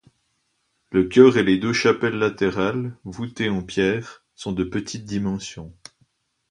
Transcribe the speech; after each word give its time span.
Le 0.89 1.03
chœur 1.03 1.37
et 1.37 1.43
les 1.43 1.59
deux 1.59 1.73
chapelles 1.73 2.17
latérales, 2.17 2.97
voutée 3.03 3.49
en 3.49 3.61
pierre, 3.61 4.23
sont 4.33 4.51
de 4.51 4.63
petites 4.63 5.05
dimensions. 5.05 5.75